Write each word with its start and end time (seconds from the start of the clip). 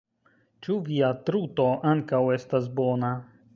Ĉu 0.67 0.77
via 0.87 1.11
truto 1.27 1.67
ankaŭ 1.93 2.25
estas 2.39 2.69
bona? 2.81 3.15